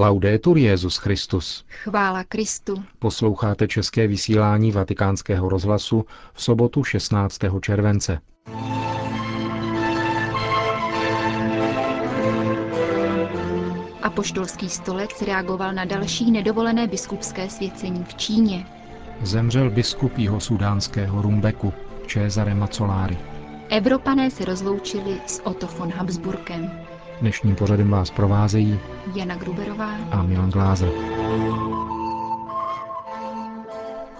Laudetur 0.00 0.58
Jezus 0.58 0.96
Christus. 0.96 1.64
Chvála 1.68 2.24
Kristu. 2.24 2.84
Posloucháte 2.98 3.68
české 3.68 4.06
vysílání 4.06 4.72
Vatikánského 4.72 5.48
rozhlasu 5.48 6.04
v 6.32 6.42
sobotu 6.42 6.84
16. 6.84 7.38
července. 7.60 8.18
Apoštolský 14.02 14.68
stolec 14.68 15.22
reagoval 15.22 15.72
na 15.72 15.84
další 15.84 16.30
nedovolené 16.30 16.86
biskupské 16.86 17.50
svěcení 17.50 18.04
v 18.04 18.14
Číně. 18.14 18.66
Zemřel 19.22 19.70
biskup 19.70 20.12
sudánského 20.38 21.22
Rumbeku, 21.22 21.72
Cesare 22.08 22.54
Mazzolári. 22.54 23.18
Evropané 23.70 24.30
se 24.30 24.44
rozloučili 24.44 25.20
s 25.26 25.40
Otto 25.46 25.66
von 25.66 25.92
Habsburkem. 25.92 26.70
Dnešním 27.20 27.54
pořadem 27.56 27.90
vás 27.90 28.10
provázejí 28.10 28.78
Jana 29.14 29.36
Gruberová 29.36 29.94
a 30.10 30.22
Milan 30.22 30.50
Glázer. 30.50 30.88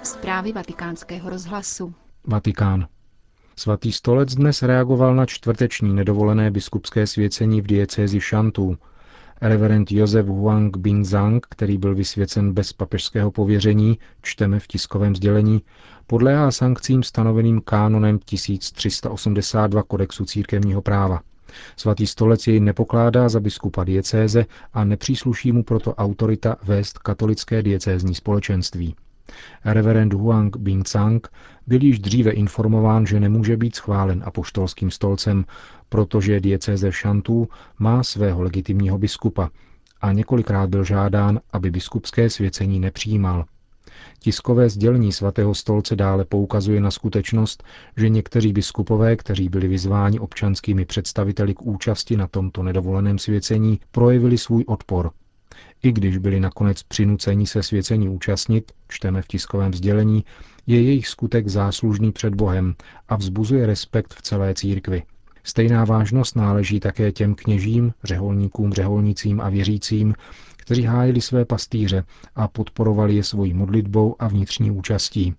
Zprávy 0.03 0.53
vatikánského 0.53 1.31
rozhlasu. 1.31 1.95
Vatikán. 2.27 2.87
Svatý 3.57 3.93
stolec 3.93 4.35
dnes 4.35 4.63
reagoval 4.63 5.15
na 5.15 5.27
čtvrteční 5.27 5.95
nedovolené 5.95 6.51
biskupské 6.51 7.07
svěcení 7.07 7.61
v 7.61 7.67
diecézi 7.67 8.21
Šantů. 8.21 8.77
Reverend 9.43 9.93
Josef 9.93 10.27
Huang 10.27 10.77
Binzang, 10.77 11.47
který 11.51 11.79
byl 11.79 11.95
vysvěcen 11.95 12.53
bez 12.53 12.73
papežského 12.73 13.31
pověření, 13.31 13.99
čteme 14.23 14.61
v 14.61 14.67
tiskovém 14.67 15.17
sdělení, 15.17 15.63
podléhá 16.07 16.51
sankcím 16.51 17.03
stanoveným 17.03 17.61
kánonem 17.61 18.19
1382 18.19 19.83
kodexu 19.83 20.25
církevního 20.25 20.83
práva. 20.83 21.21
Svatý 21.77 22.07
stolec 22.07 22.47
jej 22.47 22.61
nepokládá 22.61 23.29
za 23.29 23.41
biskupa 23.41 23.85
diecéze 23.85 24.47
a 24.73 24.85
nepřísluší 24.85 25.53
mu 25.53 25.63
proto 25.63 25.95
autorita 25.95 26.57
vést 26.63 26.99
katolické 26.99 27.63
diecézní 27.63 28.15
společenství. 28.15 28.95
Reverend 29.65 30.13
Huang 30.13 30.57
Bingcang 30.57 31.29
byl 31.67 31.83
již 31.83 31.99
dříve 31.99 32.31
informován, 32.31 33.07
že 33.07 33.21
nemůže 33.21 33.57
být 33.57 33.75
schválen 33.77 34.23
apoštolským 34.25 34.91
stolcem, 34.91 35.45
protože 35.89 36.41
diecéze 36.41 36.93
Šantů 36.93 37.49
má 37.79 38.03
svého 38.03 38.43
legitimního 38.43 38.99
biskupa 38.99 39.51
a 40.01 40.13
několikrát 40.13 40.71
byl 40.71 40.85
žádán, 40.85 41.41
aby 41.53 41.71
biskupské 41.71 42.31
svěcení 42.31 42.81
nepřijímal. 42.81 43.45
Tiskové 44.19 44.69
sdělení 44.69 45.13
svatého 45.13 45.55
stolce 45.55 45.97
dále 45.97 46.25
poukazuje 46.25 46.81
na 46.81 46.91
skutečnost, 46.91 47.65
že 47.97 48.09
někteří 48.09 48.53
biskupové, 48.53 49.17
kteří 49.17 49.49
byli 49.49 49.69
vyzváni 49.69 50.21
občanskými 50.21 50.85
představiteli 50.85 51.55
k 51.55 51.63
účasti 51.63 52.17
na 52.17 52.27
tomto 52.27 52.63
nedovoleném 52.63 53.19
svěcení, 53.19 53.81
projevili 53.91 54.39
svůj 54.39 54.65
odpor. 54.67 55.11
I 55.83 55.93
když 55.93 56.19
byli 56.19 56.41
nakonec 56.41 56.83
přinuceni 56.83 57.47
se 57.47 57.63
svěcení 57.63 58.09
účastnit, 58.09 58.73
čteme 58.89 59.23
v 59.23 59.27
tiskovém 59.27 59.75
sdělení, 59.75 60.25
je 60.67 60.83
jejich 60.83 61.09
skutek 61.09 61.49
záslužný 61.49 62.13
před 62.13 62.35
Bohem 62.35 62.75
a 63.09 63.17
vzbuzuje 63.17 63.67
respekt 63.67 64.15
v 64.15 64.23
celé 64.23 64.55
církvi. 64.55 65.03
Stejná 65.45 65.85
vážnost 65.85 66.37
náleží 66.37 66.81
také 66.81 67.13
těm 67.13 67.35
kněžím, 67.35 67.93
řeholníkům, 68.05 68.73
řeholnicím 68.73 69.41
a 69.41 69.49
věřícím, 69.49 70.15
kteří 70.57 70.83
hájili 70.83 71.21
své 71.21 71.45
pastýře 71.45 72.05
a 72.35 72.49
podporovali 72.49 73.15
je 73.15 73.25
svojí 73.25 73.55
modlitbou 73.55 74.17
a 74.19 74.29
vnitřní 74.29 74.71
účastí. 74.71 75.35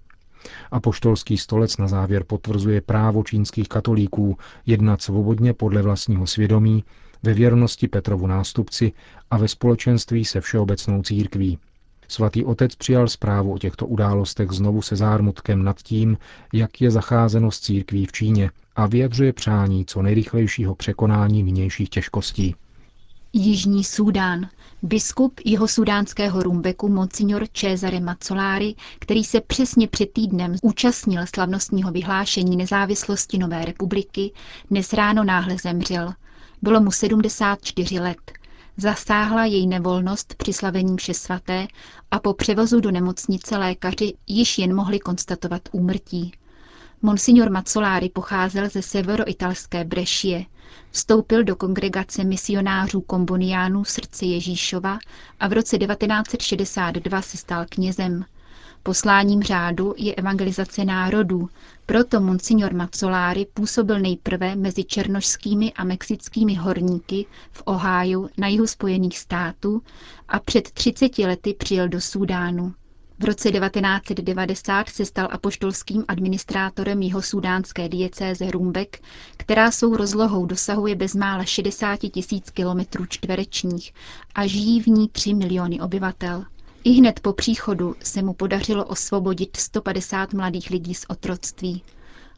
Apoštolský 0.71 1.37
stolec 1.37 1.77
na 1.77 1.87
závěr 1.87 2.23
potvrzuje 2.23 2.81
právo 2.81 3.23
čínských 3.23 3.67
katolíků 3.67 4.37
jednat 4.65 5.01
svobodně 5.01 5.53
podle 5.53 5.81
vlastního 5.81 6.27
svědomí, 6.27 6.83
ve 7.23 7.33
věrnosti 7.33 7.87
Petrovu 7.87 8.27
nástupci 8.27 8.91
a 9.31 9.37
ve 9.37 9.47
společenství 9.47 10.25
se 10.25 10.41
všeobecnou 10.41 11.03
církví. 11.03 11.57
Svatý 12.07 12.45
otec 12.45 12.75
přijal 12.75 13.07
zprávu 13.07 13.53
o 13.53 13.57
těchto 13.57 13.87
událostech 13.87 14.51
znovu 14.51 14.81
se 14.81 14.95
zármutkem 14.95 15.63
nad 15.63 15.81
tím, 15.81 16.17
jak 16.53 16.81
je 16.81 16.91
zacházeno 16.91 17.51
s 17.51 17.59
církví 17.59 18.05
v 18.05 18.11
Číně 18.11 18.51
a 18.75 18.87
vyjadřuje 18.87 19.33
přání 19.33 19.85
co 19.85 20.01
nejrychlejšího 20.01 20.75
překonání 20.75 21.43
vnějších 21.43 21.89
těžkostí. 21.89 22.55
Jižní 23.33 23.83
Súdán. 23.83 24.49
Biskup 24.83 25.39
jeho 25.45 25.67
sudánského 25.67 26.43
Rumbeku 26.43 26.89
Monsignor 26.89 27.47
Cesare 27.53 27.99
Mazzolári, 27.99 28.75
který 28.99 29.23
se 29.23 29.41
přesně 29.41 29.87
před 29.87 30.13
týdnem 30.13 30.55
účastnil 30.61 31.21
slavnostního 31.35 31.91
vyhlášení 31.91 32.57
nezávislosti 32.57 33.37
Nové 33.37 33.65
republiky, 33.65 34.31
dnes 34.69 34.93
ráno 34.93 35.23
náhle 35.23 35.55
zemřel. 35.63 36.13
Bylo 36.61 36.81
mu 36.81 36.91
74 36.91 37.99
let. 37.99 38.31
Zastáhla 38.77 39.45
její 39.45 39.67
nevolnost 39.67 40.35
při 40.35 40.53
slavení 40.53 40.97
vše 40.97 41.13
svaté 41.13 41.67
a 42.11 42.19
po 42.19 42.33
převozu 42.33 42.79
do 42.79 42.91
nemocnice 42.91 43.57
lékaři 43.57 44.13
již 44.27 44.57
jen 44.57 44.75
mohli 44.75 44.99
konstatovat 44.99 45.61
úmrtí. 45.71 46.31
Monsignor 47.01 47.49
Mazzolári 47.49 48.09
pocházel 48.09 48.69
ze 48.69 48.81
severoitalské 48.81 49.83
Brešie. 49.83 50.45
Vstoupil 50.91 51.43
do 51.43 51.55
kongregace 51.55 52.23
misionářů 52.23 53.01
komboniánů 53.01 53.85
srdce 53.85 54.25
Ježíšova 54.25 54.99
a 55.39 55.47
v 55.47 55.53
roce 55.53 55.77
1962 55.77 57.21
se 57.21 57.37
stal 57.37 57.65
knězem. 57.69 58.25
Posláním 58.83 59.43
řádu 59.43 59.93
je 59.97 60.15
evangelizace 60.15 60.85
národů, 60.85 61.49
proto 61.85 62.21
monsignor 62.21 62.73
Mazzolári 62.73 63.45
působil 63.53 63.99
nejprve 63.99 64.55
mezi 64.55 64.83
černošskými 64.83 65.73
a 65.73 65.83
mexickými 65.83 66.55
horníky 66.55 67.25
v 67.51 67.63
Ohiu 67.65 68.29
na 68.37 68.47
jihu 68.47 68.67
Spojených 68.67 69.19
států 69.19 69.81
a 70.27 70.39
před 70.39 70.71
30 70.71 71.17
lety 71.17 71.53
přijel 71.53 71.87
do 71.89 72.01
Súdánu. 72.01 72.73
V 73.19 73.23
roce 73.25 73.51
1990 73.51 74.89
se 74.89 75.05
stal 75.05 75.27
apoštolským 75.31 76.03
administrátorem 76.07 77.01
jeho 77.01 77.21
sudánské 77.21 77.89
diecéze 77.89 78.51
Rumbek, 78.51 79.01
která 79.37 79.71
svou 79.71 79.95
rozlohou 79.95 80.45
dosahuje 80.45 80.95
bezmála 80.95 81.43
60 81.43 81.99
tisíc 81.99 82.49
kilometrů 82.49 83.05
čtverečních 83.05 83.93
a 84.35 84.47
žijí 84.47 84.81
v 84.81 84.87
ní 84.87 85.09
3 85.09 85.33
miliony 85.33 85.81
obyvatel. 85.81 86.45
Hned 86.85 87.19
po 87.19 87.33
příchodu 87.33 87.95
se 88.03 88.21
mu 88.21 88.33
podařilo 88.33 88.85
osvobodit 88.85 89.57
150 89.57 90.33
mladých 90.33 90.69
lidí 90.69 90.93
z 90.93 91.05
otroctví. 91.09 91.83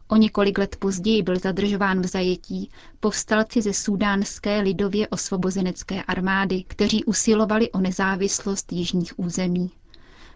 O 0.08 0.16
několik 0.16 0.58
let 0.58 0.76
později 0.76 1.24
byl 1.24 1.40
zadržován 1.40 2.02
v 2.02 2.08
zajetí 2.08 2.70
povstalci 3.00 3.62
ze 3.62 3.74
sudánské 3.74 4.60
lidově 4.60 5.08
osvobozenecké 5.08 6.04
armády, 6.04 6.64
kteří 6.68 7.04
usilovali 7.04 7.72
o 7.72 7.80
nezávislost 7.80 8.72
jižních 8.72 9.20
území. 9.20 9.72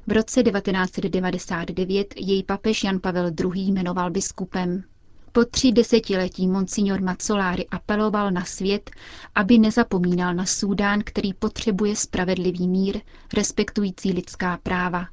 V 0.08 0.12
roce 0.12 0.44
1999 0.44 2.14
jej 2.18 2.44
papež 2.44 2.84
Jan 2.84 3.00
Pavel 3.00 3.32
II. 3.56 3.62
jmenoval 3.72 4.12
biskupem. 4.12 4.84
Po 5.32 5.46
tři 5.46 5.72
desetiletí 5.72 6.48
monsignor 6.48 7.02
Mazzolári 7.02 7.68
apeloval 7.68 8.32
na 8.32 8.46
svět, 8.46 8.92
aby 9.36 9.58
nezapomínal 9.58 10.34
na 10.34 10.46
Súdán, 10.46 11.02
který 11.04 11.34
potřebuje 11.34 11.96
spravedlivý 11.96 12.68
mír, 12.68 13.02
respektující 13.34 14.12
lidská 14.14 14.58
práva. 14.64 15.08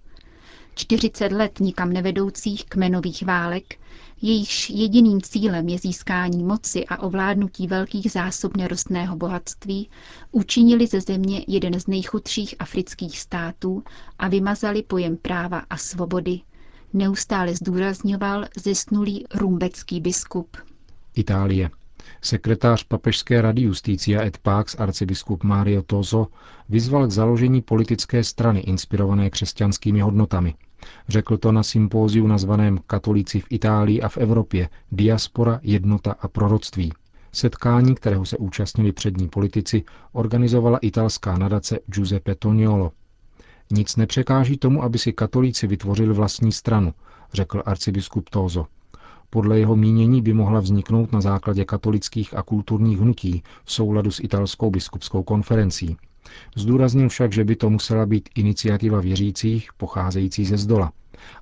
40 0.74 1.32
let 1.32 1.60
nikam 1.60 1.92
nevedoucích 1.92 2.64
kmenových 2.64 3.22
válek, 3.22 3.74
jejichž 4.22 4.70
jediným 4.70 5.22
cílem 5.22 5.68
je 5.68 5.78
získání 5.78 6.44
moci 6.44 6.86
a 6.86 7.02
ovládnutí 7.02 7.66
velkých 7.66 8.10
zásob 8.10 8.56
nerostného 8.56 9.16
bohatství, 9.16 9.90
učinili 10.32 10.86
ze 10.86 11.00
země 11.00 11.44
jeden 11.48 11.80
z 11.80 11.86
nejchudších 11.86 12.54
afrických 12.58 13.18
států 13.18 13.82
a 14.18 14.28
vymazali 14.28 14.82
pojem 14.82 15.16
práva 15.16 15.62
a 15.70 15.76
svobody– 15.76 16.40
neustále 16.94 17.54
zdůrazňoval 17.54 18.44
zesnulý 18.62 19.24
rumbecký 19.34 20.00
biskup. 20.00 20.56
Itálie. 21.14 21.70
Sekretář 22.20 22.82
papežské 22.84 23.42
rady 23.42 23.62
Justícia 23.62 24.22
et 24.22 24.38
Pax 24.38 24.76
arcibiskup 24.78 25.42
Mario 25.42 25.82
Tozo 25.82 26.26
vyzval 26.68 27.06
k 27.06 27.10
založení 27.10 27.62
politické 27.62 28.24
strany 28.24 28.60
inspirované 28.60 29.30
křesťanskými 29.30 30.00
hodnotami. 30.00 30.54
Řekl 31.08 31.36
to 31.36 31.52
na 31.52 31.62
sympóziu 31.62 32.26
nazvaném 32.26 32.78
Katolíci 32.86 33.40
v 33.40 33.46
Itálii 33.50 34.00
a 34.02 34.08
v 34.08 34.16
Evropě, 34.18 34.68
diaspora, 34.92 35.60
jednota 35.62 36.14
a 36.20 36.28
proroctví. 36.28 36.92
Setkání, 37.32 37.94
kterého 37.94 38.24
se 38.24 38.36
účastnili 38.36 38.92
přední 38.92 39.28
politici, 39.28 39.84
organizovala 40.12 40.78
italská 40.78 41.38
nadace 41.38 41.78
Giuseppe 41.86 42.34
Toniolo. 42.34 42.92
Nic 43.74 43.96
nepřekáží 43.96 44.56
tomu, 44.56 44.82
aby 44.82 44.98
si 44.98 45.12
katolíci 45.12 45.66
vytvořili 45.66 46.14
vlastní 46.14 46.52
stranu, 46.52 46.94
řekl 47.32 47.62
arcibiskup 47.66 48.30
Tózo. 48.30 48.66
Podle 49.30 49.58
jeho 49.58 49.76
mínění 49.76 50.22
by 50.22 50.32
mohla 50.32 50.60
vzniknout 50.60 51.12
na 51.12 51.20
základě 51.20 51.64
katolických 51.64 52.36
a 52.36 52.42
kulturních 52.42 53.00
hnutí 53.00 53.42
v 53.64 53.72
souladu 53.72 54.10
s 54.10 54.20
italskou 54.20 54.70
biskupskou 54.70 55.22
konferencí. 55.22 55.96
Zdůraznil 56.56 57.08
však, 57.08 57.32
že 57.32 57.44
by 57.44 57.56
to 57.56 57.70
musela 57.70 58.06
být 58.06 58.28
iniciativa 58.34 59.00
věřících, 59.00 59.70
pocházející 59.76 60.44
ze 60.44 60.56
zdola, 60.56 60.92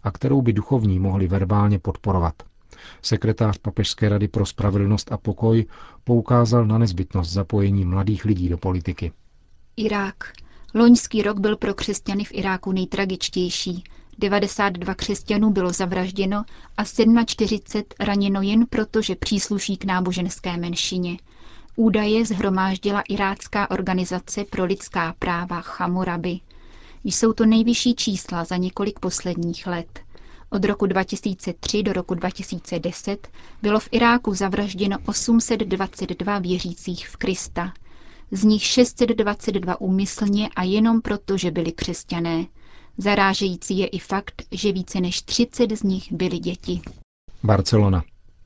a 0.03 0.11
kterou 0.11 0.43
by 0.43 0.53
duchovní 0.53 0.99
mohli 0.99 1.27
verbálně 1.29 1.79
podporovat. 1.79 2.35
Sekretář 3.03 3.59
Papežské 3.59 4.09
rady 4.09 4.29
pro 4.29 4.47
spravedlnost 4.47 5.13
a 5.13 5.17
pokoj 5.17 5.65
poukázal 6.05 6.67
na 6.67 6.79
nezbytnost 6.79 7.33
zapojení 7.33 7.85
mladých 7.85 8.25
lidí 8.25 8.49
do 8.49 8.59
politiky. 8.59 9.13
Irák. 9.77 10.33
Loňský 10.75 11.23
rok 11.23 11.39
byl 11.41 11.57
pro 11.57 11.75
křesťany 11.75 12.25
v 12.25 12.33
Iráku 12.33 12.73
nejtragičtější. 12.73 13.85
92 14.19 14.95
křesťanů 14.95 15.51
bylo 15.51 15.73
zavražděno 15.73 16.45
a 16.77 16.85
47 17.25 17.85
raněno 18.01 18.43
jen 18.43 18.67
proto, 18.67 19.03
že 19.03 19.17
přísluší 19.17 19.77
k 19.77 19.85
náboženské 19.85 20.57
menšině. 20.57 21.17
Údaje 21.77 22.25
zhromáždila 22.27 23.01
irácká 23.09 23.71
organizace 23.71 24.45
pro 24.45 24.65
lidská 24.65 25.15
práva 25.19 25.61
Chamurabi. 25.61 26.41
Jsou 27.05 27.33
to 27.33 27.47
nejvyšší 27.47 27.95
čísla 27.95 28.45
za 28.45 28.57
několik 28.57 28.99
posledních 28.99 29.67
let. 29.67 30.01
Od 30.51 30.65
roku 30.65 30.87
2003 30.87 31.83
do 31.83 31.93
roku 31.93 32.15
2010 32.15 33.29
bylo 33.63 33.81
v 33.81 33.89
Iráku 33.93 34.35
zavražděno 34.35 34.97
822 35.07 36.39
věřících 36.39 37.09
v 37.09 37.17
Krista. 37.17 37.73
Z 38.35 38.45
nich 38.45 38.63
622 38.63 39.81
úmyslně 39.81 40.49
a 40.57 40.63
jenom 40.63 41.01
proto, 41.01 41.37
že 41.37 41.51
byli 41.51 41.73
křesťané. 41.73 42.47
Zarážející 42.99 43.79
je 43.79 43.87
i 43.87 43.99
fakt, 43.99 44.43
že 44.53 44.73
více 44.73 45.01
než 45.01 45.23
30 45.23 45.73
z 45.73 45.83
nich 45.83 46.13
byly 46.13 46.39
děti. 46.39 46.81
Barcelona. 47.43 48.03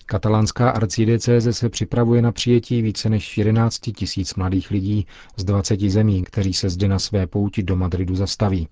Katalánská 0.06 0.70
arcidiecéze 0.70 1.52
se 1.52 1.68
připravuje 1.68 2.22
na 2.22 2.32
přijetí 2.32 2.82
více 2.82 3.08
než 3.08 3.38
11 3.38 3.78
tisíc 3.96 4.34
mladých 4.34 4.70
lidí 4.70 5.06
z 5.36 5.44
20 5.44 5.80
zemí, 5.80 6.24
kteří 6.24 6.54
se 6.54 6.70
zde 6.70 6.88
na 6.88 6.98
své 6.98 7.26
pouti 7.26 7.62
do 7.62 7.76
Madridu 7.76 8.14
zastaví. 8.14 8.68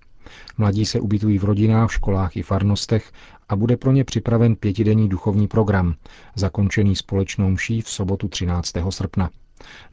Mladí 0.57 0.85
se 0.85 0.99
ubytují 0.99 1.39
v 1.39 1.43
rodinách, 1.43 1.91
školách 1.91 2.37
i 2.37 2.43
farnostech 2.43 3.11
a 3.49 3.55
bude 3.55 3.77
pro 3.77 3.91
ně 3.91 4.03
připraven 4.03 4.55
pětidenní 4.55 5.09
duchovní 5.09 5.47
program, 5.47 5.95
zakončený 6.35 6.95
společnou 6.95 7.49
mší 7.49 7.81
v 7.81 7.89
sobotu 7.89 8.27
13. 8.27 8.71
srpna. 8.89 9.29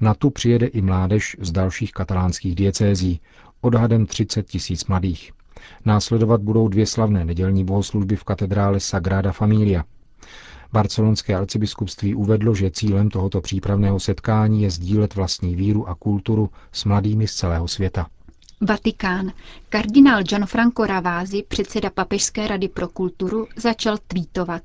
Na 0.01 0.15
tu 0.15 0.31
přijede 0.31 0.67
i 0.67 0.83
mládež 0.83 1.37
z 1.41 1.53
dalších 1.53 1.93
katalánských 1.93 2.55
diecézí, 2.55 3.21
odhadem 3.61 4.07
30 4.07 4.43
tisíc 4.47 4.87
mladých. 4.87 5.33
Následovat 5.85 6.43
budou 6.43 6.69
dvě 6.69 6.87
slavné 6.87 7.25
nedělní 7.25 7.65
bohoslužby 7.65 8.17
v 8.17 8.25
katedrále 8.25 8.81
Sagrada 8.81 9.33
Familia. 9.33 9.85
Barcelonské 10.73 11.37
arcibiskupství 11.37 12.15
uvedlo, 12.15 12.55
že 12.55 12.71
cílem 12.71 13.09
tohoto 13.09 13.41
přípravného 13.41 14.01
setkání 14.01 14.63
je 14.63 14.71
sdílet 14.71 15.15
vlastní 15.15 15.57
víru 15.57 15.89
a 15.89 15.95
kulturu 15.95 16.51
s 16.73 16.85
mladými 16.85 17.29
z 17.29 17.35
celého 17.35 17.69
světa. 17.69 18.07
Vatikán. 18.65 19.33
Kardinál 19.69 20.23
Gianfranco 20.23 20.87
Ravázi, 20.87 21.43
předseda 21.49 21.91
Papežské 21.91 22.49
rady 22.49 22.69
pro 22.69 22.89
kulturu, 22.89 23.47
začal 23.57 23.99
tweetovat. 24.07 24.63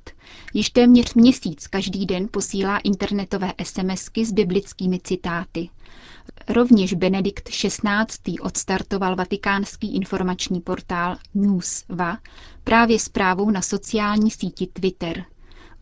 Již 0.54 0.70
téměř 0.70 1.14
měsíc 1.14 1.68
každý 1.68 2.06
den 2.06 2.28
posílá 2.32 2.78
internetové 2.78 3.54
SMSky 3.64 4.26
s 4.26 4.32
biblickými 4.32 5.00
citáty. 5.00 5.70
Rovněž 6.48 6.94
Benedikt 6.94 7.50
XVI. 7.50 8.40
odstartoval 8.42 9.16
vatikánský 9.16 9.96
informační 9.96 10.62
portál 10.62 11.18
Newsva 11.34 12.18
právě 12.64 13.00
zprávou 13.00 13.50
na 13.52 13.62
sociální 13.62 14.32
síti 14.32 14.68
Twitter– 14.68 15.26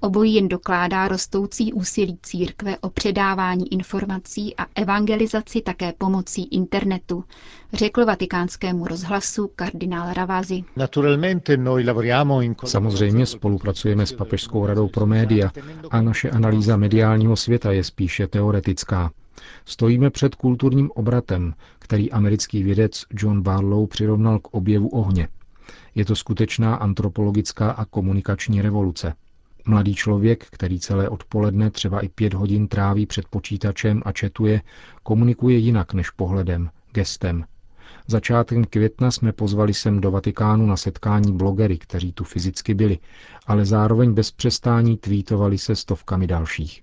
Obojí 0.05 0.35
jen 0.35 0.47
dokládá 0.47 1.07
rostoucí 1.07 1.73
úsilí 1.73 2.17
církve 2.21 2.77
o 2.77 2.89
předávání 2.89 3.73
informací 3.73 4.55
a 4.55 4.65
evangelizaci 4.75 5.61
také 5.61 5.93
pomocí 5.97 6.43
internetu, 6.43 7.23
řekl 7.73 8.05
vatikánskému 8.05 8.87
rozhlasu 8.87 9.51
kardinál 9.55 10.13
Ravazi. 10.13 10.63
Samozřejmě 12.65 13.25
spolupracujeme 13.25 14.05
s 14.05 14.13
Papežskou 14.13 14.65
radou 14.65 14.87
pro 14.87 15.05
média 15.05 15.51
a 15.91 16.01
naše 16.01 16.29
analýza 16.29 16.77
mediálního 16.77 17.35
světa 17.35 17.71
je 17.71 17.83
spíše 17.83 18.27
teoretická. 18.27 19.11
Stojíme 19.65 20.09
před 20.09 20.35
kulturním 20.35 20.91
obratem, 20.95 21.53
který 21.79 22.11
americký 22.11 22.63
vědec 22.63 23.03
John 23.13 23.41
Barlow 23.41 23.87
přirovnal 23.87 24.39
k 24.39 24.47
objevu 24.53 24.87
ohně. 24.87 25.27
Je 25.95 26.05
to 26.05 26.15
skutečná 26.15 26.75
antropologická 26.75 27.71
a 27.71 27.85
komunikační 27.85 28.61
revoluce– 28.61 29.13
Mladý 29.67 29.95
člověk, 29.95 30.45
který 30.51 30.79
celé 30.79 31.09
odpoledne 31.09 31.71
třeba 31.71 31.99
i 31.99 32.09
pět 32.09 32.33
hodin 32.33 32.67
tráví 32.67 33.05
před 33.05 33.27
počítačem 33.27 34.01
a 34.05 34.11
četuje, 34.11 34.61
komunikuje 35.03 35.57
jinak 35.57 35.93
než 35.93 36.09
pohledem, 36.09 36.69
gestem. 36.91 37.45
Začátkem 38.07 38.65
května 38.65 39.11
jsme 39.11 39.31
pozvali 39.31 39.73
sem 39.73 40.01
do 40.01 40.11
Vatikánu 40.11 40.65
na 40.65 40.77
setkání 40.77 41.33
blogery, 41.37 41.77
kteří 41.77 42.13
tu 42.13 42.23
fyzicky 42.23 42.73
byli, 42.73 42.99
ale 43.47 43.65
zároveň 43.65 44.13
bez 44.13 44.31
přestání 44.31 44.97
tweetovali 44.97 45.57
se 45.57 45.75
stovkami 45.75 46.27
dalších. 46.27 46.81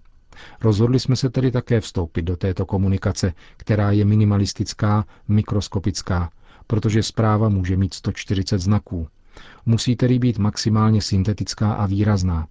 Rozhodli 0.61 1.01
jsme 1.01 1.17
se 1.17 1.31
tedy 1.31 1.51
také 1.51 1.81
vstoupit 1.81 2.23
do 2.23 2.37
této 2.37 2.67
komunikace, 2.67 3.33
která 3.57 3.91
je 3.91 4.05
minimalistická, 4.05 5.05
mikroskopická, 5.29 6.31
protože 6.67 7.03
zpráva 7.03 7.49
může 7.49 7.77
mít 7.77 7.95
140 7.95 8.59
znaků. 8.59 9.09
Musí 9.67 9.97
tedy 9.97 10.19
být 10.19 10.39
maximálně 10.39 11.03
syntetická 11.03 11.73
a 11.73 11.87
výrazná, 11.87 12.47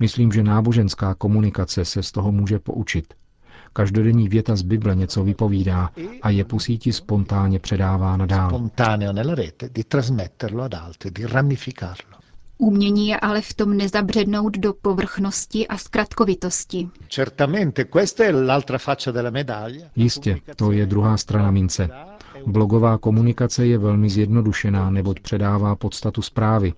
Myslím, 0.00 0.32
že 0.32 0.42
náboženská 0.42 1.14
komunikace 1.14 1.84
se 1.84 2.02
z 2.02 2.12
toho 2.12 2.32
může 2.32 2.58
poučit. 2.58 3.14
Každodenní 3.72 4.28
věta 4.28 4.56
z 4.56 4.62
Bible 4.62 4.94
něco 4.94 5.24
vypovídá 5.24 5.90
a 6.22 6.30
je 6.30 6.44
po 6.44 6.60
síti 6.60 6.92
spontánně 6.92 7.58
předávána 7.58 8.26
dál. 8.26 8.70
Umění 12.58 13.08
je 13.08 13.20
ale 13.20 13.40
v 13.40 13.54
tom 13.54 13.76
nezabřednout 13.76 14.58
do 14.58 14.72
povrchnosti 14.74 15.68
a 15.68 15.78
zkratkovitosti. 15.78 16.88
Jistě, 19.96 20.38
to 20.56 20.72
je 20.72 20.86
druhá 20.86 21.16
strana 21.16 21.50
mince. 21.50 21.88
Blogová 22.46 22.98
komunikace 22.98 23.66
je 23.66 23.78
velmi 23.78 24.10
zjednodušená, 24.10 24.90
neboť 24.90 25.20
předává 25.20 25.76
podstatu 25.76 26.22
zprávy. 26.22 26.72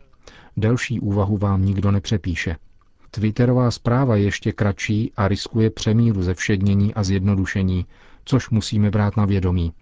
Delší 0.56 1.00
úvahu 1.00 1.36
vám 1.38 1.64
nikdo 1.64 1.90
nepřepíše. 1.90 2.56
Twitterová 3.14 3.70
zpráva 3.70 4.16
je 4.16 4.24
ještě 4.24 4.52
kratší 4.52 5.12
a 5.16 5.28
riskuje 5.28 5.70
přemíru 5.70 6.22
ze 6.22 6.34
všednění 6.34 6.94
a 6.94 7.02
zjednodušení, 7.02 7.86
což 8.24 8.50
musíme 8.50 8.90
brát 8.90 9.16
na 9.16 9.24
vědomí. 9.24 9.72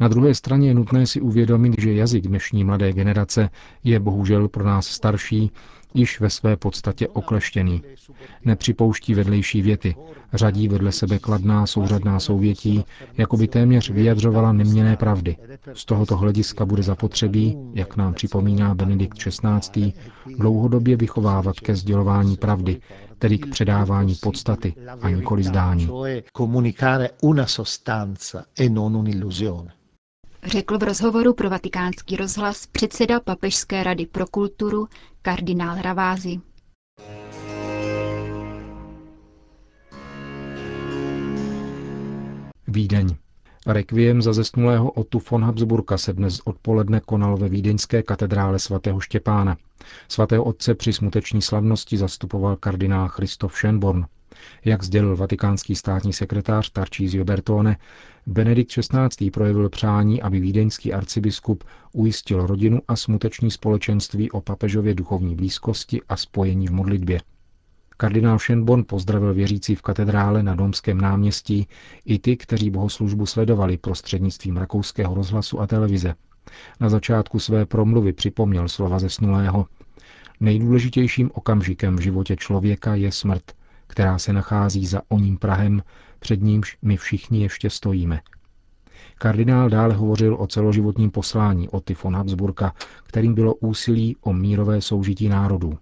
Na 0.00 0.08
druhé 0.08 0.34
straně 0.34 0.68
je 0.68 0.74
nutné 0.74 1.06
si 1.06 1.20
uvědomit, 1.20 1.74
že 1.78 1.92
jazyk 1.92 2.26
dnešní 2.26 2.64
mladé 2.64 2.92
generace 2.92 3.50
je 3.84 4.00
bohužel 4.00 4.48
pro 4.48 4.64
nás 4.64 4.86
starší 4.86 5.50
již 5.94 6.20
ve 6.20 6.30
své 6.30 6.56
podstatě 6.56 7.08
okleštěný. 7.08 7.82
Nepřipouští 8.44 9.14
vedlejší 9.14 9.62
věty, 9.62 9.94
řadí 10.32 10.68
vedle 10.68 10.92
sebe 10.92 11.18
kladná 11.18 11.66
souřadná 11.66 12.20
souvětí, 12.20 12.84
jako 13.18 13.36
by 13.36 13.48
téměř 13.48 13.90
vyjadřovala 13.90 14.52
neměné 14.52 14.96
pravdy. 14.96 15.36
Z 15.72 15.84
tohoto 15.84 16.16
hlediska 16.16 16.64
bude 16.66 16.82
zapotřebí, 16.82 17.58
jak 17.74 17.96
nám 17.96 18.14
připomíná 18.14 18.74
Benedikt 18.74 19.18
XVI., 19.18 19.92
dlouhodobě 20.38 20.96
vychovávat 20.96 21.60
ke 21.60 21.76
sdělování 21.76 22.36
pravdy, 22.36 22.80
tedy 23.18 23.38
k 23.38 23.50
předávání 23.50 24.14
podstaty 24.14 24.74
a 25.02 25.10
nikoli 25.10 25.42
zdání. 25.42 25.88
Řekl 30.44 30.78
v 30.78 30.82
rozhovoru 30.82 31.34
pro 31.34 31.50
vatikánský 31.50 32.16
rozhlas 32.16 32.66
předseda 32.66 33.20
Papežské 33.20 33.82
rady 33.82 34.06
pro 34.06 34.26
kulturu 34.26 34.88
kardinál 35.22 35.82
Ravázi. 35.82 36.40
Vídeň. 42.68 43.16
Rekviem 43.66 44.22
za 44.22 44.32
zesnulého 44.32 44.90
Ottu 44.90 45.22
von 45.30 45.44
Habsburka 45.44 45.98
se 45.98 46.12
dnes 46.12 46.40
odpoledne 46.44 47.00
konal 47.00 47.36
ve 47.36 47.48
vídeňské 47.48 48.02
katedrále 48.02 48.58
svatého 48.58 49.00
Štěpána. 49.00 49.56
Svatého 50.08 50.44
otce 50.44 50.74
při 50.74 50.92
smuteční 50.92 51.42
slavnosti 51.42 51.96
zastupoval 51.98 52.56
kardinál 52.56 53.08
Christoph 53.08 53.54
Schönborn. 53.54 54.04
Jak 54.64 54.82
sdělil 54.82 55.16
vatikánský 55.16 55.74
státní 55.74 56.12
sekretář 56.12 56.70
Tarcísio 56.70 57.24
Bertone, 57.24 57.76
Benedikt 58.26 58.70
XVI. 58.70 59.30
projevil 59.30 59.68
přání, 59.68 60.22
aby 60.22 60.40
vídeňský 60.40 60.92
arcibiskup 60.92 61.64
ujistil 61.92 62.46
rodinu 62.46 62.80
a 62.88 62.96
smuteční 62.96 63.50
společenství 63.50 64.30
o 64.30 64.40
papežově 64.40 64.94
duchovní 64.94 65.34
blízkosti 65.34 66.00
a 66.08 66.16
spojení 66.16 66.68
v 66.68 66.72
modlitbě. 66.72 67.20
Kardinál 67.96 68.38
Schönborn 68.38 68.84
pozdravil 68.84 69.34
věřící 69.34 69.74
v 69.74 69.82
katedrále 69.82 70.42
na 70.42 70.54
Domském 70.54 71.00
náměstí 71.00 71.68
i 72.04 72.18
ty, 72.18 72.36
kteří 72.36 72.70
bohoslužbu 72.70 73.26
sledovali 73.26 73.76
prostřednictvím 73.78 74.56
rakouského 74.56 75.14
rozhlasu 75.14 75.60
a 75.60 75.66
televize. 75.66 76.14
Na 76.80 76.88
začátku 76.88 77.38
své 77.38 77.66
promluvy 77.66 78.12
připomněl 78.12 78.68
slova 78.68 78.98
zesnulého. 78.98 79.66
Nejdůležitějším 80.40 81.30
okamžikem 81.34 81.96
v 81.96 82.00
životě 82.00 82.36
člověka 82.36 82.94
je 82.94 83.12
smrt, 83.12 83.52
která 83.92 84.18
se 84.18 84.32
nachází 84.32 84.86
za 84.86 85.02
oním 85.08 85.38
Prahem, 85.38 85.82
před 86.18 86.42
nímž 86.42 86.78
my 86.82 86.96
všichni 86.96 87.42
ještě 87.42 87.70
stojíme. 87.70 88.20
Kardinál 89.14 89.68
dále 89.68 89.94
hovořil 89.94 90.36
o 90.40 90.46
celoživotním 90.46 91.10
poslání 91.10 91.68
Oty 91.68 91.96
von 92.02 92.16
Habsburka, 92.16 92.74
kterým 93.04 93.34
bylo 93.34 93.54
úsilí 93.54 94.16
o 94.20 94.32
mírové 94.32 94.80
soužití 94.80 95.28
národů. 95.28 95.78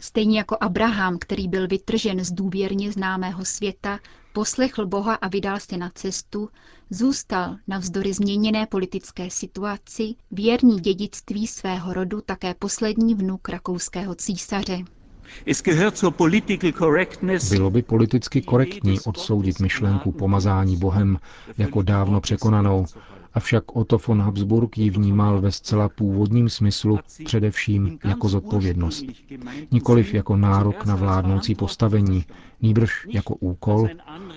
Stejně 0.00 0.38
jako 0.38 0.56
Abraham, 0.60 1.18
který 1.18 1.48
byl 1.48 1.68
vytržen 1.68 2.24
z 2.24 2.32
důvěrně 2.32 2.92
známého 2.92 3.44
světa, 3.44 3.98
poslechl 4.32 4.86
Boha 4.86 5.14
a 5.14 5.28
vydal 5.28 5.60
se 5.60 5.76
na 5.76 5.90
cestu, 5.94 6.48
zůstal 6.90 7.56
navzdory 7.68 8.12
změněné 8.12 8.66
politické 8.66 9.30
situaci 9.30 10.14
věrný 10.30 10.80
dědictví 10.80 11.46
svého 11.46 11.92
rodu 11.92 12.20
také 12.20 12.54
poslední 12.54 13.14
vnuk 13.14 13.48
rakouského 13.48 14.14
císaře. 14.14 14.78
Bylo 17.50 17.70
by 17.70 17.82
politicky 17.82 18.42
korektní 18.42 19.00
odsoudit 19.00 19.60
myšlenku 19.60 20.12
pomazání 20.12 20.76
Bohem 20.76 21.18
jako 21.58 21.82
dávno 21.82 22.20
překonanou, 22.20 22.86
avšak 23.34 23.76
Otto 23.76 23.98
von 24.06 24.22
Habsburg 24.22 24.78
ji 24.78 24.90
vnímal 24.90 25.40
ve 25.40 25.52
zcela 25.52 25.88
původním 25.88 26.48
smyslu 26.48 26.98
především 27.24 27.98
jako 28.04 28.28
zodpovědnost. 28.28 29.04
Nikoliv 29.70 30.14
jako 30.14 30.36
nárok 30.36 30.86
na 30.86 30.96
vládnoucí 30.96 31.54
postavení, 31.54 32.24
nýbrž 32.62 33.06
jako 33.08 33.34
úkol 33.34 33.88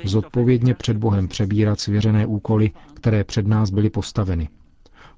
zodpovědně 0.03 0.73
před 0.73 0.97
Bohem 0.97 1.27
přebírat 1.27 1.79
svěřené 1.79 2.25
úkoly, 2.25 2.71
které 2.93 3.23
před 3.23 3.47
nás 3.47 3.69
byly 3.69 3.89
postaveny. 3.89 4.49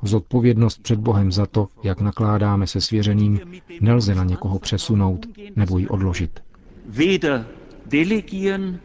Zodpovědnost 0.03 0.81
před 0.83 0.99
Bohem 0.99 1.31
za 1.31 1.45
to, 1.45 1.67
jak 1.83 2.01
nakládáme 2.01 2.67
se 2.67 2.81
svěřeným, 2.81 3.39
nelze 3.81 4.15
na 4.15 4.23
někoho 4.23 4.59
přesunout 4.59 5.25
nebo 5.55 5.77
ji 5.77 5.87
odložit. 5.87 6.39
Weder 6.85 7.47
delegieren 7.85 8.79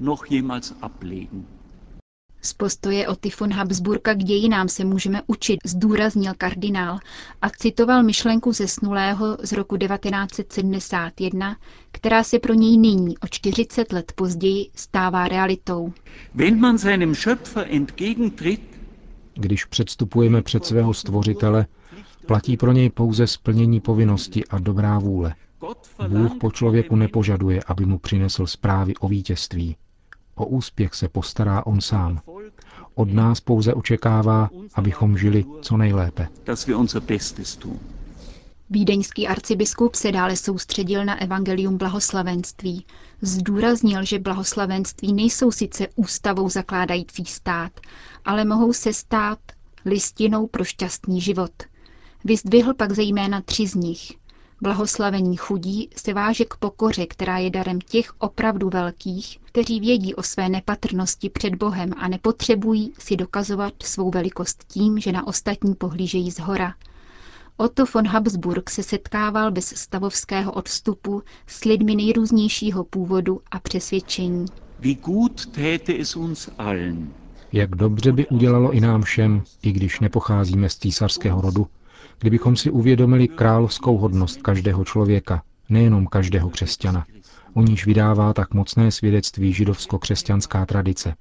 noch 0.00 0.30
jemals 0.32 0.74
ablegen. 0.82 1.44
Z 2.42 2.52
postoje 2.52 3.08
Oty 3.08 3.30
von 3.40 3.52
Habsburka 3.52 4.14
k 4.14 4.18
dějinám 4.18 4.68
se 4.68 4.84
můžeme 4.84 5.22
učit, 5.26 5.58
zdůraznil 5.66 6.32
kardinál 6.38 6.98
a 7.42 7.50
citoval 7.50 8.02
myšlenku 8.02 8.52
zesnulého 8.52 9.38
z 9.42 9.52
roku 9.52 9.76
1971, 9.76 11.56
která 11.92 12.22
se 12.22 12.38
pro 12.38 12.54
něj 12.54 12.78
nyní 12.78 13.18
o 13.18 13.26
40 13.30 13.92
let 13.92 14.12
později 14.14 14.70
stává 14.74 15.28
realitou. 15.28 15.92
Wenn 16.34 16.60
man 16.60 16.78
seinem 16.78 17.14
Schöpfer 17.14 17.66
entgegentritt, 17.70 18.77
když 19.38 19.64
předstupujeme 19.64 20.42
před 20.42 20.64
svého 20.64 20.94
stvořitele, 20.94 21.66
platí 22.26 22.56
pro 22.56 22.72
něj 22.72 22.90
pouze 22.90 23.26
splnění 23.26 23.80
povinnosti 23.80 24.44
a 24.44 24.58
dobrá 24.58 24.98
vůle. 24.98 25.34
Bůh 26.08 26.32
po 26.40 26.50
člověku 26.50 26.96
nepožaduje, 26.96 27.60
aby 27.66 27.86
mu 27.86 27.98
přinesl 27.98 28.46
zprávy 28.46 28.94
o 28.96 29.08
vítězství. 29.08 29.76
O 30.34 30.46
úspěch 30.46 30.94
se 30.94 31.08
postará 31.08 31.66
on 31.66 31.80
sám. 31.80 32.20
Od 32.94 33.12
nás 33.12 33.40
pouze 33.40 33.74
očekává, 33.74 34.50
abychom 34.74 35.18
žili 35.18 35.44
co 35.62 35.76
nejlépe. 35.76 36.28
Vídeňský 38.70 39.28
arcibiskup 39.28 39.94
se 39.94 40.12
dále 40.12 40.36
soustředil 40.36 41.04
na 41.04 41.20
evangelium 41.22 41.78
blahoslavenství. 41.78 42.86
Zdůraznil, 43.22 44.04
že 44.04 44.18
blahoslavenství 44.18 45.12
nejsou 45.12 45.50
sice 45.50 45.86
ústavou 45.96 46.48
zakládající 46.48 47.24
stát, 47.24 47.72
ale 48.24 48.44
mohou 48.44 48.72
se 48.72 48.92
stát 48.92 49.38
listinou 49.84 50.46
pro 50.46 50.64
šťastný 50.64 51.20
život. 51.20 51.52
Vyzdvihl 52.24 52.74
pak 52.74 52.92
zejména 52.92 53.40
tři 53.40 53.66
z 53.66 53.74
nich. 53.74 54.12
Blahoslavení 54.60 55.36
chudí 55.36 55.90
se 55.96 56.14
váže 56.14 56.44
k 56.44 56.56
pokoře, 56.56 57.06
která 57.06 57.38
je 57.38 57.50
darem 57.50 57.80
těch 57.80 58.12
opravdu 58.18 58.68
velkých, 58.68 59.38
kteří 59.44 59.80
vědí 59.80 60.14
o 60.14 60.22
své 60.22 60.48
nepatrnosti 60.48 61.30
před 61.30 61.54
Bohem 61.54 61.92
a 61.96 62.08
nepotřebují 62.08 62.92
si 62.98 63.16
dokazovat 63.16 63.74
svou 63.82 64.10
velikost 64.10 64.64
tím, 64.68 64.98
že 64.98 65.12
na 65.12 65.26
ostatní 65.26 65.74
pohlížejí 65.74 66.30
z 66.30 66.38
hora. 66.38 66.74
Otto 67.60 67.84
von 67.94 68.06
Habsburg 68.06 68.70
se 68.70 68.82
setkával 68.82 69.50
bez 69.50 69.66
stavovského 69.76 70.52
odstupu 70.52 71.22
s 71.46 71.64
lidmi 71.64 71.96
nejrůznějšího 71.96 72.84
původu 72.84 73.40
a 73.50 73.60
přesvědčení. 73.60 74.46
Jak 77.52 77.70
dobře 77.70 78.12
by 78.12 78.26
udělalo 78.26 78.70
i 78.72 78.80
nám 78.80 79.02
všem, 79.02 79.42
i 79.62 79.72
když 79.72 80.00
nepocházíme 80.00 80.68
z 80.68 80.76
císařského 80.78 81.40
rodu, 81.40 81.66
kdybychom 82.18 82.56
si 82.56 82.70
uvědomili 82.70 83.28
královskou 83.28 83.96
hodnost 83.96 84.42
každého 84.42 84.84
člověka, 84.84 85.42
nejenom 85.68 86.06
každého 86.06 86.50
křesťana, 86.50 87.06
o 87.54 87.62
níž 87.62 87.86
vydává 87.86 88.32
tak 88.32 88.54
mocné 88.54 88.90
svědectví 88.90 89.52
židovsko-křesťanská 89.52 90.66
tradice. 90.66 91.14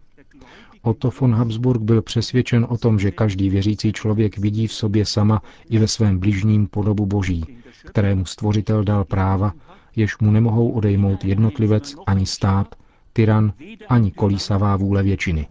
Otto 0.88 1.10
von 1.20 1.36
Habsburg 1.36 1.82
byl 1.82 2.01
přesvědčen 2.01 2.65
o 2.70 2.77
tom, 2.77 3.00
že 3.00 3.12
každý 3.12 3.50
věřící 3.50 3.94
člověk 3.94 4.38
vidí 4.38 4.67
v 4.67 4.74
sobě 4.74 5.06
sama 5.06 5.41
i 5.70 5.79
ve 5.79 5.88
svém 5.88 6.20
bližním 6.20 6.67
podobu 6.67 7.06
Boží, 7.06 7.46
kterému 7.86 8.25
stvořitel 8.25 8.84
dal 8.84 9.06
práva, 9.06 9.53
jež 9.96 10.17
mu 10.17 10.32
nemohou 10.32 10.70
odejmout 10.70 11.25
jednotlivec 11.25 11.96
ani 12.06 12.25
stát, 12.25 12.75
tyran 13.13 13.53
ani 13.89 14.12
kolísavá 14.12 14.75
vůle 14.75 15.03
většiny. 15.03 15.48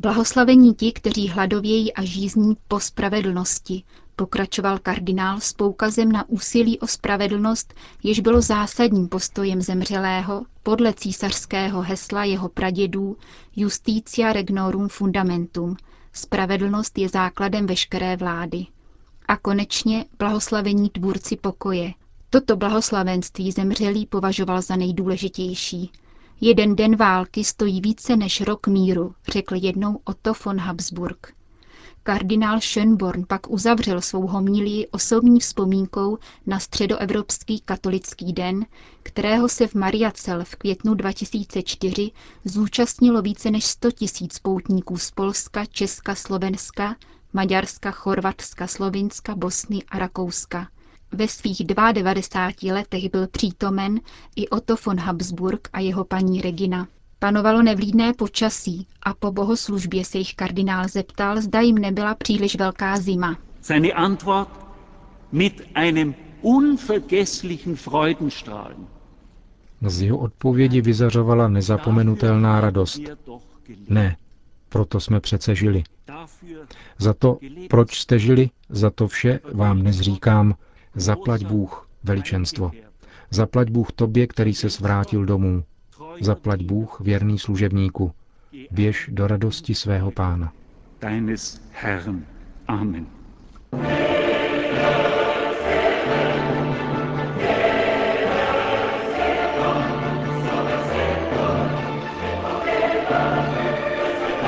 Blahoslavení 0.00 0.74
ti, 0.74 0.92
kteří 0.92 1.28
hladovějí 1.28 1.94
a 1.94 2.04
žízní 2.04 2.56
po 2.68 2.80
spravedlnosti, 2.80 3.82
pokračoval 4.16 4.78
kardinál 4.78 5.40
s 5.40 5.52
poukazem 5.52 6.12
na 6.12 6.28
úsilí 6.28 6.78
o 6.80 6.86
spravedlnost, 6.86 7.74
jež 8.02 8.20
bylo 8.20 8.40
zásadním 8.40 9.08
postojem 9.08 9.62
zemřelého 9.62 10.44
podle 10.62 10.92
císařského 10.92 11.82
hesla 11.82 12.24
jeho 12.24 12.48
pradědů 12.48 13.16
Justitia 13.56 14.32
regnorum 14.32 14.88
fundamentum. 14.88 15.76
Spravedlnost 16.12 16.98
je 16.98 17.08
základem 17.08 17.66
veškeré 17.66 18.16
vlády. 18.16 18.66
A 19.28 19.36
konečně 19.36 20.04
blahoslavení 20.18 20.90
tvůrci 20.90 21.36
pokoje. 21.36 21.92
Toto 22.30 22.56
blahoslavenství 22.56 23.52
zemřelý 23.52 24.06
považoval 24.06 24.62
za 24.62 24.76
nejdůležitější– 24.76 25.90
Jeden 26.40 26.76
den 26.76 26.96
války 26.96 27.44
stojí 27.44 27.80
více 27.80 28.16
než 28.16 28.40
rok 28.40 28.66
míru, 28.66 29.14
řekl 29.32 29.54
jednou 29.54 30.00
Otto 30.04 30.32
von 30.44 30.60
Habsburg. 30.60 31.34
Kardinál 32.06 32.60
Schönborn 32.60 33.24
pak 33.26 33.50
uzavřel 33.50 34.00
svou 34.00 34.26
homilii 34.26 34.86
osobní 34.86 35.40
vzpomínkou 35.40 36.18
na 36.46 36.60
středoevropský 36.60 37.60
katolický 37.60 38.32
den, 38.32 38.66
kterého 39.02 39.48
se 39.48 39.66
v 39.66 39.74
Mariacel 39.74 40.44
v 40.44 40.56
květnu 40.56 40.94
2004 40.94 42.10
zúčastnilo 42.44 43.22
více 43.22 43.50
než 43.50 43.64
100 43.64 43.90
tisíc 43.90 44.38
poutníků 44.38 44.98
z 44.98 45.10
Polska, 45.10 45.64
Česka, 45.64 46.14
Slovenska, 46.14 46.96
Maďarska, 47.32 47.90
Chorvatska, 47.90 48.66
Slovinska, 48.66 49.34
Bosny 49.34 49.82
a 49.88 49.98
Rakouska. 49.98 50.68
Ve 51.12 51.28
svých 51.28 51.64
92 51.66 52.74
letech 52.74 53.10
byl 53.10 53.28
přítomen 53.28 54.00
i 54.36 54.48
Otto 54.48 54.74
von 54.86 55.00
Habsburg 55.00 55.68
a 55.72 55.80
jeho 55.80 56.04
paní 56.04 56.40
Regina. 56.40 56.88
Panovalo 57.24 57.62
nevlídné 57.62 58.12
počasí 58.12 58.86
a 59.02 59.14
po 59.14 59.32
bohoslužbě 59.32 60.04
se 60.04 60.18
jich 60.18 60.34
kardinál 60.34 60.88
zeptal, 60.88 61.40
zda 61.40 61.60
jim 61.60 61.78
nebyla 61.78 62.14
příliš 62.14 62.56
velká 62.56 62.96
zima. 62.96 63.38
Seine 63.60 63.88
Antwort 63.92 64.48
mit 65.32 65.62
einem 65.74 66.14
unvergesslichen 66.42 67.76
Freudenstrahlen. 67.76 68.86
Z 69.82 70.02
jeho 70.02 70.18
odpovědi 70.18 70.80
vyzařovala 70.80 71.48
nezapomenutelná 71.48 72.60
radost. 72.60 73.00
Ne, 73.88 74.16
proto 74.68 75.00
jsme 75.00 75.20
přece 75.20 75.54
žili. 75.54 75.84
Za 76.98 77.14
to, 77.14 77.38
proč 77.70 77.98
jste 77.98 78.18
žili, 78.18 78.50
za 78.68 78.90
to 78.90 79.08
vše 79.08 79.40
vám 79.52 79.80
dnes 79.80 80.00
říkám, 80.00 80.54
Zaplať 80.94 81.44
Bůh, 81.44 81.88
veličenstvo. 82.02 82.70
Zaplať 83.30 83.70
Bůh 83.70 83.92
tobě, 83.92 84.26
který 84.26 84.54
se 84.54 84.70
svrátil 84.70 85.24
domů. 85.24 85.64
Zaplať 86.20 86.62
Bůh, 86.62 87.00
věrný 87.00 87.38
služebníku. 87.38 88.12
Běž 88.70 89.10
do 89.12 89.26
radosti 89.26 89.74
svého 89.74 90.10
pána. 90.10 90.52
Deines 91.00 91.60
Herrn. 91.72 92.24
Amen. 92.68 93.06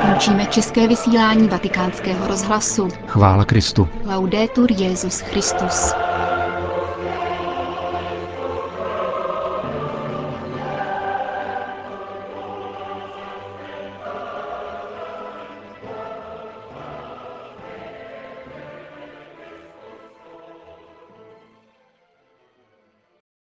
Končíme 0.00 0.46
české 0.46 0.88
vysílání 0.88 1.49
vatikánského 1.49 2.26
rozhlasu. 2.26 2.88
Chvála 3.06 3.44
Kristu. 3.44 3.88
Laudetur 4.04 4.73
Jezus 4.73 5.20
Christus. 5.20 6.05